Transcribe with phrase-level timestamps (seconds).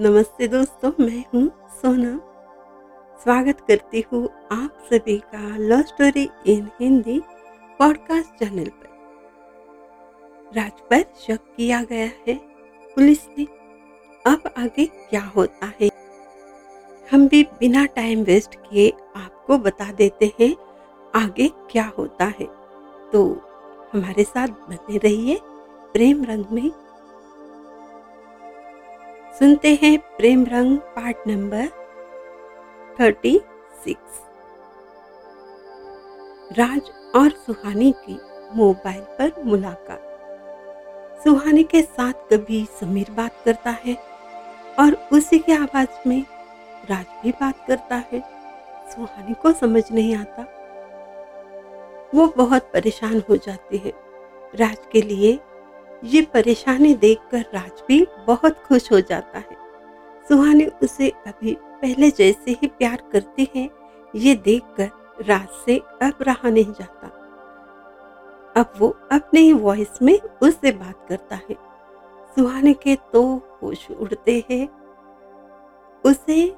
[0.00, 2.16] नमस्ते दोस्तों, मैं हूँ सोना।
[3.22, 7.22] स्वागत करती हूँ आप सभी का love story in Hindi
[7.78, 8.88] podcast channel पर।
[10.56, 12.34] राज पर शक किया गया है
[12.94, 13.44] पुलिस ने।
[14.26, 15.90] अब आगे क्या होता है?
[17.12, 20.56] हम भी बिना टाइम वेस्ट किए आपको बता देते हैं
[21.14, 22.48] आगे क्या होता है।
[23.12, 23.42] तो
[23.92, 25.38] हमारे साथ बने रहिए
[25.92, 26.70] प्रेम रंग में।
[29.38, 31.68] सुनते हैं Prem Rang, part number
[33.00, 33.40] thirty
[33.84, 34.20] six.
[36.58, 38.18] Raj और सुहानी की
[38.54, 43.96] मोबाइल पर मुलाकात। सुहानी के साथ कभी समीर बात करता है
[44.78, 46.24] और उसी की आवाज़ में
[46.90, 48.20] राज भी बात करता है।
[48.90, 50.42] सुहानी को समझ नहीं आता।
[52.14, 53.92] वो बहुत परेशान हो जाती है
[54.54, 55.38] राज के लिए।
[56.04, 59.56] ये परेशानी देखकर राज भी बहुत खुश हो जाता है।
[60.28, 63.70] सुहानी उसे अभी पहले जैसे ही प्यार करती है,
[64.14, 64.90] ये देखकर
[65.24, 67.06] राज से अब रहा नहीं जाता।
[68.56, 71.56] अब वो अपने ही वॉइस में उससे बात करता है।
[72.34, 73.22] सुहाने के तो
[73.62, 74.68] होश उड़ते हैं।
[76.04, 76.56] उसे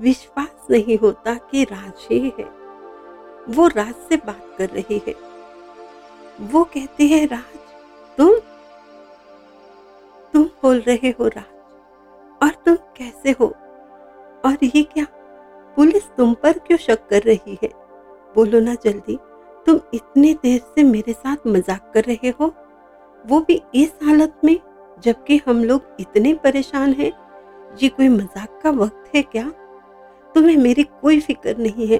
[0.00, 2.44] विश्वास नहीं होता कि राज ही है।
[3.48, 5.14] वो राज से बात कर रही है।
[6.40, 7.58] वो कहती है, राज,
[8.18, 8.40] तुम
[10.62, 13.46] बोल रहे हो राज। और तुम कैसे हो?
[14.44, 15.06] और ये क्या?
[15.76, 17.68] पुलिस तुम पर क्यों शक कर रही है?
[18.34, 19.18] बोलो ना जल्दी,
[19.66, 22.54] तुम इतने देर से मेरे साथ मज़ाक कर रहे हो?
[23.24, 24.58] वो भी इस हालत में,
[25.02, 27.12] जबकि हम लोग इतने परेशान हैं।
[27.82, 29.50] ये कोई मज़ाक का वक्त है क्या?
[30.34, 31.98] तुम्हें मेरी कोई फ़िक्र नहीं है।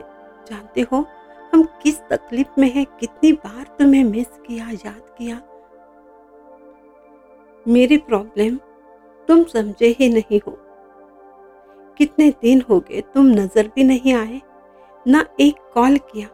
[0.48, 1.06] जानते हो,
[1.54, 5.41] हम किस तकलीफ़ में हैं, कितनी बार तुम्हें मिस किया, याद किया।
[7.68, 8.56] मेरी प्रॉब्लम
[9.28, 10.58] तुम समझे ही नहीं हो।
[11.98, 14.41] कितने दिन हो गए तुम नज़र भी नहीं आए,
[15.09, 16.28] ना एक कॉल किया।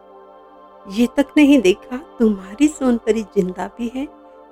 [0.89, 4.07] ये तक नहीं देखा तुम्हारी सोनपरी ज़िंदा भी है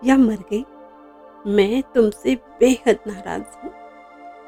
[0.05, 0.65] या मर गई।
[1.47, 3.71] मैं तुमसे बेहद नाराज़ हूँ।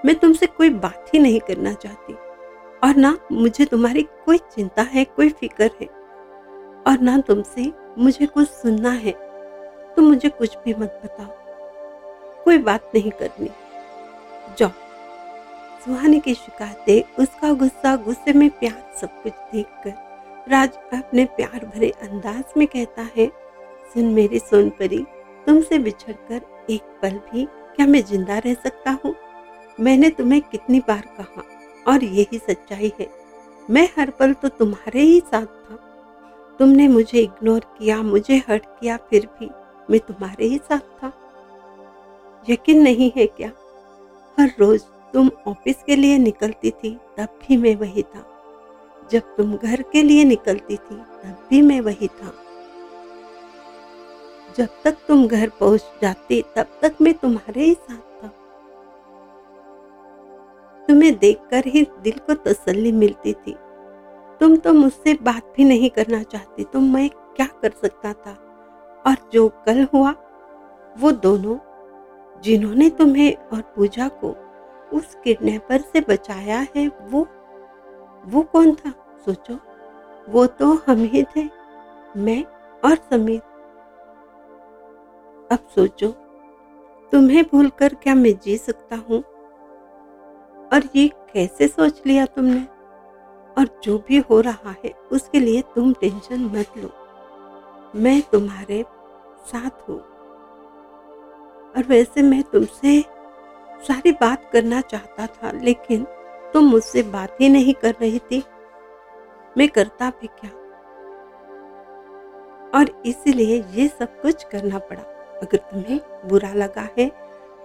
[0.06, 2.14] मैं तुमसे कोई बात ही नहीं करना चाहती।
[2.84, 5.88] और ना मुझे तुम्हारी कोई चिंता है, कोई फ़िक्र है।
[6.88, 9.12] और ना तुमसे मुझे कुछ सुनना है।
[9.96, 11.39] तुम मुझे कुछ भी मत बताओ।
[12.46, 13.50] कोई बात नहीं करनी।
[14.58, 14.72] जाओ।
[15.86, 20.08] सुहानी की शिकायतें, उसका गुस्सा, गुस्से में प्यार, सब कुछ देख कर
[20.48, 23.28] राज अपने प्यार भरे अंदाज में कहता है,
[23.94, 25.06] सुन मेरी सोनपरी,
[25.46, 29.16] तुमसे बिछड़कर एक पल भी क्या मैं ज़िंदा रह सकता हूँ?
[29.80, 31.44] मैंने तुम्हें कितनी बार कहा,
[31.88, 33.10] और यही सच्चाई है।
[33.70, 35.76] मैं हर पल तो तुम्हारे ही साथ था।
[36.60, 39.50] तुमने मुझे इग्नोर किया, मुझे हर्ट किया, फिर भी
[39.90, 41.12] मैं तुम्हारे ही साथ था।
[42.50, 43.52] यकीन नहीं है क्या?
[44.40, 44.82] हर रोज
[45.14, 48.26] तुम ऑफ़िस के लिए निकलती थी, तब भी मैं वही था।
[49.12, 52.34] जब तुम घर के लिए निकलती थी, तब भी मैं वही था।
[54.58, 58.28] जब तक तुम घर पहुँच जाती, तब तक मैं तुम्हारे ही साथ था।
[60.88, 63.56] तुम्हें देखकर ही दिल को तसल्ली मिलती थी।
[64.40, 68.31] तुम तो मुझसे बात भी नहीं करना चाहती तो मैं क्या कर सकता था?
[69.08, 70.16] और जो कल हुआ,
[71.00, 71.58] वो दोनों
[72.44, 74.36] जिन्होंने तुम्हें और पूजा को
[74.94, 77.28] उस किडनैपर से बचाया है, वो
[78.26, 78.94] वो कौन था?
[79.26, 79.60] सोचो।
[80.30, 81.50] वो तो हम ही थे,
[82.18, 82.44] मैं
[82.90, 83.42] और समीर।
[85.52, 86.08] अब सोचो,
[87.12, 89.20] तुम्हें भूलकर क्या मैं जी सकता हूँ?
[90.74, 92.62] और ये कैसे सोच लिया तुमने?
[93.58, 96.90] और जो भी हो रहा है, उसके लिए तुम टेंशन मत लो।
[97.96, 98.86] मैं तुम्हारे
[99.46, 100.09] साथ हूँ।
[101.75, 103.02] और वैसे मैं तुमसे
[103.84, 106.03] सारी बात करना चाहता था, लेकिन
[106.53, 108.44] तुम मुझसे बात ही नहीं कर रही थी।
[109.56, 110.50] मैं करता भी क्या?
[112.74, 115.02] और इसलिए ये सब कुछ करना पड़ा।
[115.41, 117.07] अगर तुम्हें बुरा लगा है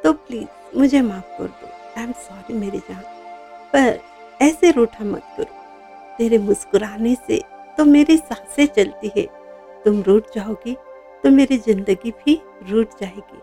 [0.05, 1.67] तो प्लीज़ मुझे माफ़ कर दो।
[1.97, 3.03] आई एम सॉरी मेरी जान।
[3.73, 3.99] पर
[4.41, 7.41] ऐसे रूठा मत करो। तेरे मुस्कुराने से
[7.79, 9.27] तो मेरी साँसें चलती है।
[9.85, 10.75] तुम रूठ जाओगी
[11.25, 12.41] तो मेरी ज़िंदगी भी
[12.71, 13.41] रूठ जाएगी।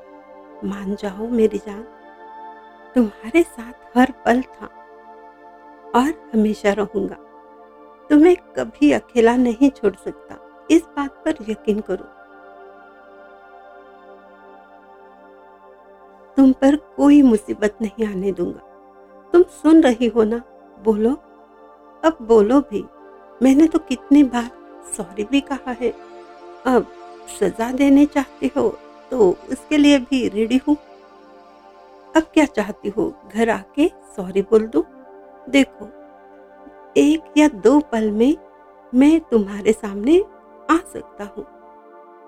[0.64, 1.84] मान जाओ मेरी जान।
[2.96, 4.66] तुम्हारे साथ हर पल था
[5.96, 7.16] और हमेशा रहूँगा।
[8.10, 10.36] तुम्हें कभी अकेला नहीं छोड़ सकता।
[10.72, 12.06] इस बात पर यकीन करो।
[16.38, 18.60] तुम पर कोई मुसीबत नहीं आने दूँगा।
[19.34, 20.42] तुम सुन रही हो ना?
[20.84, 21.12] बोलो।
[22.06, 22.86] अब बोलो भी।
[23.44, 24.52] मैंने तो कितनी बार
[24.98, 25.92] सॉरी भी कहा है।
[26.66, 26.88] अब
[27.40, 28.80] सजा देने चाहती हो?
[29.12, 30.76] तो उसके लिए भी रेडी हूँ।
[32.16, 33.14] अब क्या चाहती हो?
[33.34, 34.84] घर आके सॉरी बोल दू?
[35.50, 35.86] देखो,
[36.98, 38.36] एक या दो पल में
[38.94, 40.18] मैं तुम्हारे सामने
[40.72, 41.46] आ सकता हूँ।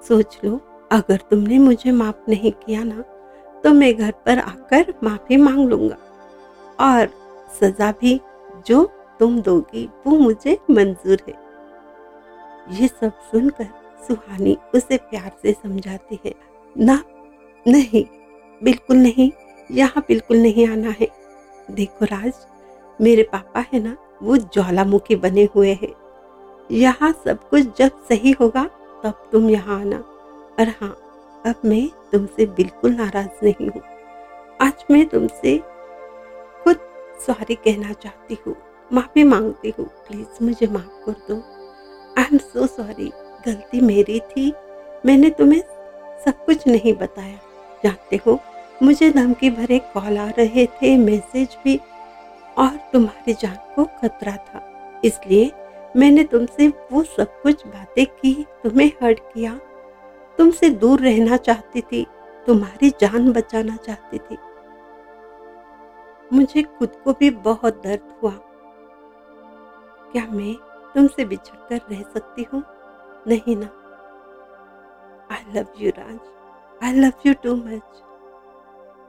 [0.07, 0.59] सोच लो,
[0.91, 3.03] अगर तुमने मुझे माफ़ नहीं किया ना
[3.63, 5.97] तो मैं घर पर आकर माफ़ी मांग लूँगा।
[6.79, 7.09] और
[7.61, 8.19] सजा भी
[8.67, 8.83] जो
[9.19, 11.35] तुम दोगी, वो मुझे मंजूर है।
[12.71, 13.67] ये सब सुनकर
[14.07, 16.33] सुहानी उसे प्यार से समझाती है।
[16.77, 17.03] ना,
[17.67, 18.05] नहीं,
[18.63, 19.31] बिल्कुल नहीं,
[19.71, 21.07] यहाँ बिल्कुल नहीं आना है।
[21.71, 22.33] देखो राज,
[23.01, 25.93] मेरे पापा है ना, वो ज्वालामुखी बने हुए हैं।
[26.71, 28.63] यहाँ सब कुछ जब सही होगा,
[29.03, 29.97] तब तुम यहाँ आना।
[30.59, 30.97] और हाँ
[31.45, 33.81] अब मैं तुमसे बिल्कुल नाराज़ नहीं हूँ।
[34.61, 35.57] आज मैं तुमसे
[36.63, 36.79] खुद
[37.19, 38.55] सॉरी कहना चाहती हूँ।
[38.93, 41.35] माफ़ी मांगती हूँ, प्लीज़ मुझे माफ़ कर दो।
[42.17, 43.11] आई एम सो सॉरी,
[43.45, 44.53] गलती मेरी थी।
[45.05, 45.61] मैंने तुम्हें
[46.25, 47.39] सब कुछ नहीं बताया।
[47.83, 48.39] जानते हो,
[48.83, 51.79] मुझे धमकी भरे कॉल आ रहे थे, मैसेज भी,
[52.57, 54.61] और तुम्हारी जान को खतरा था।
[55.05, 55.51] इसलिए
[55.97, 59.59] मैंने तुमसे वो सब कुछ बातें की, तुम्हें हर्ट किया।
[60.37, 62.07] तुमसे दूर रहना चाहती थी,
[62.47, 64.37] तुम्हारी जान बचाना चाहती थी।
[66.33, 68.31] मुझे खुद को भी बहुत दर्द हुआ।
[70.11, 70.55] क्या मैं
[70.95, 72.63] तुमसे बिछड़ कर रह सकती हूँ?
[73.27, 73.69] नहीं ना।
[75.33, 78.01] I love you Raj I love you too much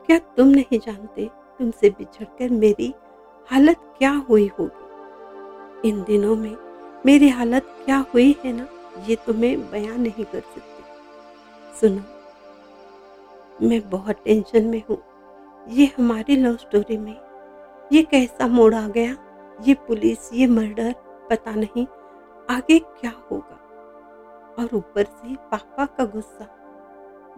[0.07, 1.29] क्या तुम नहीं जानते
[1.59, 2.93] तुमसे बिछड़ कर मेरी
[3.49, 5.89] हालत क्या हुई होगी?
[5.89, 6.57] इन दिनों में
[7.07, 8.67] मेरी हालत क्या हुई है ना,
[9.07, 10.83] ये तुम्हें तो बयान नहीं कर सकती।
[11.81, 12.03] सुनो,
[13.63, 14.99] मैं बहुत टेंशन में हूँ।
[15.69, 17.17] ये हमारी लव स्टोरी में
[17.93, 19.17] ये कैसा मोड़ आ गया?
[19.61, 20.95] ये पुलिस, ये मर्डर,
[21.31, 21.87] पता नहीं
[22.51, 23.61] आगे क्या होगा।
[24.59, 26.47] और ऊपर से पापा का गुस्सा।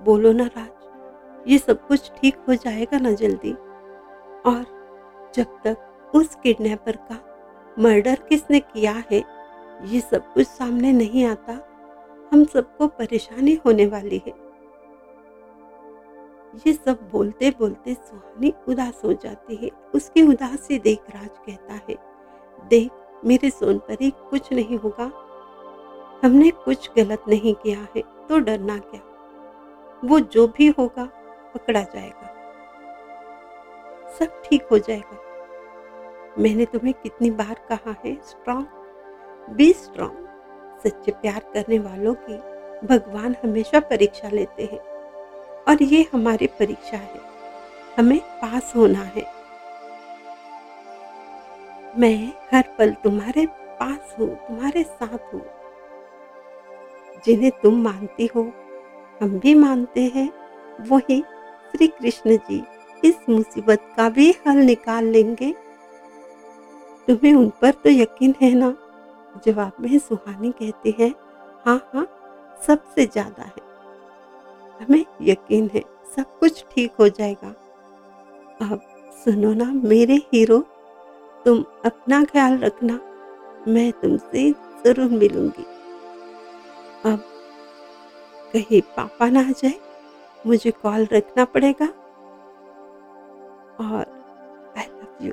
[0.01, 3.53] बोलो ना राज, ये सब कुछ ठीक हो जाएगा ना जल्दी?
[4.47, 4.65] और
[5.35, 7.19] जब तक उस किडनैपर का
[7.79, 9.23] मर्डर किसने किया है,
[9.85, 11.53] ये सब कुछ सामने नहीं आता,
[12.33, 14.33] हम सबको परेशानी होने वाली है।
[16.67, 21.97] ये सब बोलते बोलते सुहानी उदास हो जाती है। उसकी उदासी देख राज कहता है,
[22.69, 22.91] देख,
[23.25, 25.11] मेरे सोन पर ही कुछ नहीं होगा।
[26.25, 29.01] हमने कुछ गलत नहीं किया है तो डरना क्या?
[30.05, 31.05] वो जो भी होगा,
[31.55, 32.33] पकड़ा जाएगा।
[34.19, 35.19] सब ठीक हो जाएगा।
[36.39, 38.67] मैंने तुम्हें कितनी बार कहा है स्ट्रॉन्ग
[39.51, 40.27] बी स्ट्रॉन्ग
[40.87, 42.37] सच्चे प्यार करने वालों की
[42.87, 44.81] भगवान हमेशा परीक्षा लेते हैं।
[45.69, 47.21] और ये हमारी परीक्षा है।
[47.99, 49.23] हमें पास होना है।
[51.99, 55.56] मैं हर पल तुम्हारे पास हूँ, तुम्हारे साथ हूँ।
[57.25, 58.43] जिन्हें तुम मानती हो।
[59.21, 60.31] हम भी मानते हैं।
[60.81, 61.21] वही
[61.71, 62.63] श्री कृष्ण जी
[63.03, 65.53] इस मुसीबत का भी हल निकाल लेंगे।
[67.09, 68.75] तुम्हें उन पर तो यकीन है ना?
[69.47, 71.09] जवाब में सुहानी कहती है
[71.67, 72.07] हाँ हाँ
[72.61, 73.65] सबसे ज़्यादा है।
[74.81, 75.83] हमें यकीन है
[76.17, 77.49] सब कुछ ठीक हो जाएगा।
[78.63, 78.81] अब
[79.25, 80.59] सुनो ना मेरे हीरो,
[81.47, 82.99] तुम अपना ख्याल रखना,
[83.69, 84.51] मैं तुमसे
[84.85, 85.65] ज़रूर मिलूँगी।
[87.07, 87.25] अब
[88.53, 89.75] कहीं पापा ना आ जाए,
[90.45, 91.87] मुझे कॉल रखना पड़ेगा।
[93.81, 94.05] और
[94.79, 95.33] आई लव यू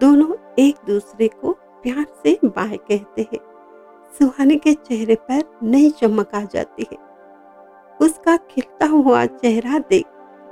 [0.00, 3.40] दोनों एक दूसरे को प्यार से बाय कहते हैं।
[4.12, 6.98] सुहानी के चेहरे पर नई चमक आ जाती है।
[8.00, 10.06] उसका खिलता हुआ चेहरा देख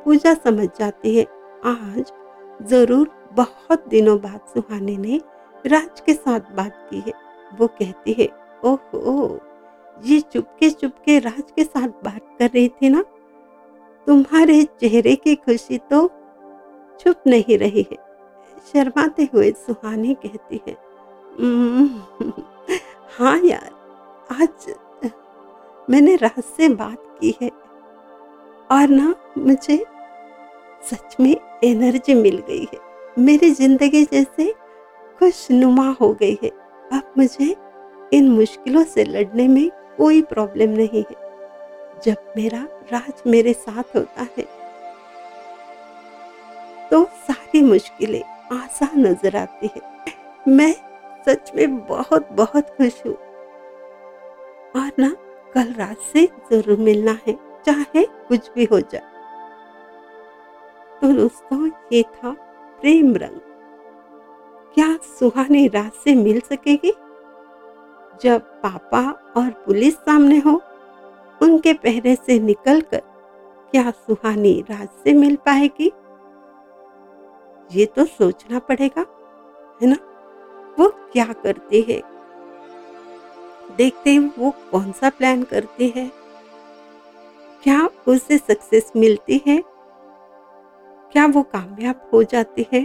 [0.04, 1.24] पूजा समझ जाती है,
[1.64, 2.12] आज
[2.62, 5.20] ज़रूर बहुत दिनों बाद सुहानी ने
[5.64, 7.12] राज के साथ बात की है।
[7.52, 8.28] वो कहती है,
[8.64, 9.40] ओहो।
[9.96, 13.02] ये चुपके चुपके राज के साथ बात कर रही थी ना?
[14.06, 16.06] तुम्हारे चेहरे की खुशी तो
[17.00, 17.96] छुप नहीं रही है।
[18.72, 20.76] शर्माते हुए सुहानी कहती है
[23.16, 23.70] हाँ यार,
[24.32, 24.74] आज
[25.90, 27.50] मैंने राज से बात की है
[28.70, 29.76] और ना मुझे
[30.82, 31.34] सच में
[31.64, 32.78] एनर्जी मिल गई है।
[33.18, 34.52] मेरी ज़िंदगी जैसे
[35.18, 36.50] खुशनुमा हो गई है।
[36.92, 37.54] अब मुझे
[38.12, 41.16] इन मुश्किलों से लड़ने में कोई प्रॉब्लम नहीं है।
[42.04, 44.44] जब मेरा राज मेरे साथ होता है
[46.90, 48.22] तो सारी मुश्किलें
[48.52, 49.80] आसान नज़र आती है।
[50.48, 50.72] मैं
[51.26, 53.14] सच में बहुत बहुत खुश हूँ।
[54.74, 55.14] और ना,
[55.54, 59.10] कल रात से ज़रूर मिलना है, चाहे कुछ भी हो जाए।
[61.00, 62.30] तो दोस्तों ये था
[62.82, 63.40] प्रेम रंग।
[64.76, 66.92] क्या सुहानी रात से मिल सकेगी?
[68.22, 70.62] जब पापा और पुलिस सामने हो,
[71.42, 73.02] उनके पहरे से निकलकर
[73.70, 75.92] क्या सुहानी राज से मिल पाएगी?
[77.78, 79.00] ये तो सोचना पड़ेगा,
[79.82, 79.96] है ना?
[80.78, 82.02] वो क्या करती है?
[83.76, 86.10] देखते हैं वो कौन सा प्लान करती है?
[87.62, 89.62] क्या उसे सक्सेस मिलती है?
[91.12, 92.82] क्या वो कामयाब हो जाती है?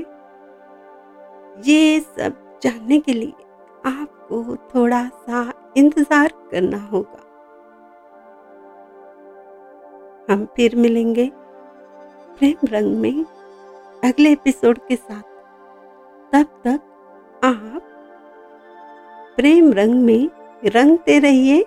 [1.65, 3.33] ये सब जानने के लिए
[4.29, 5.41] आपको थोड़ा सा
[5.77, 7.23] इंतज़ार करना होगा।
[10.29, 11.29] हम फिर मिलेंगे
[12.39, 13.23] प्रेम रंग में
[14.03, 15.21] अगले एपिसोड के साथ।
[16.33, 17.81] तब तक आप
[19.37, 20.29] प्रेम रंग में
[20.65, 21.65] रंगते रहिए।